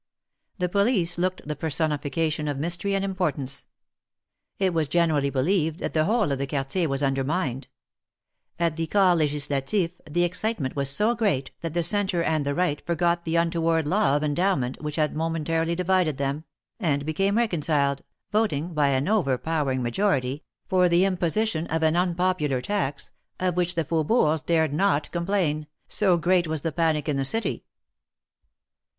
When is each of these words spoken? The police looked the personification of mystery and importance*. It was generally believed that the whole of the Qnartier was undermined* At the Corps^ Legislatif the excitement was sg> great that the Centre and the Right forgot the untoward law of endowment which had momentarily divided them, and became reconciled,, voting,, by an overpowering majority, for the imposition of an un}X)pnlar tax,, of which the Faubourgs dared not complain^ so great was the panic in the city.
The 0.57 0.67
police 0.67 1.19
looked 1.19 1.47
the 1.47 1.55
personification 1.55 2.47
of 2.47 2.57
mystery 2.57 2.95
and 2.95 3.05
importance*. 3.05 3.67
It 4.57 4.73
was 4.73 4.87
generally 4.87 5.29
believed 5.29 5.79
that 5.79 5.93
the 5.93 6.05
whole 6.05 6.31
of 6.31 6.39
the 6.39 6.47
Qnartier 6.47 6.87
was 6.87 7.03
undermined* 7.03 7.67
At 8.57 8.77
the 8.77 8.87
Corps^ 8.87 9.15
Legislatif 9.15 9.91
the 10.09 10.23
excitement 10.23 10.75
was 10.75 10.89
sg> 10.89 11.17
great 11.19 11.51
that 11.61 11.75
the 11.75 11.83
Centre 11.83 12.23
and 12.23 12.43
the 12.47 12.55
Right 12.55 12.83
forgot 12.83 13.25
the 13.25 13.35
untoward 13.35 13.87
law 13.87 14.15
of 14.17 14.23
endowment 14.23 14.81
which 14.81 14.95
had 14.95 15.15
momentarily 15.15 15.75
divided 15.75 16.17
them, 16.17 16.45
and 16.79 17.05
became 17.05 17.37
reconciled,, 17.37 18.03
voting,, 18.31 18.73
by 18.73 18.87
an 18.87 19.07
overpowering 19.07 19.83
majority, 19.83 20.41
for 20.67 20.89
the 20.89 21.05
imposition 21.05 21.67
of 21.67 21.83
an 21.83 21.95
un}X)pnlar 21.95 22.63
tax,, 22.63 23.11
of 23.39 23.55
which 23.55 23.75
the 23.75 23.83
Faubourgs 23.85 24.41
dared 24.43 24.73
not 24.73 25.11
complain^ 25.13 25.67
so 25.87 26.17
great 26.17 26.47
was 26.47 26.61
the 26.61 26.71
panic 26.71 27.07
in 27.07 27.17
the 27.17 27.23
city. 27.23 27.65